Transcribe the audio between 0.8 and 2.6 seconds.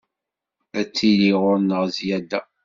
tili ɣur-neɣ zzyada.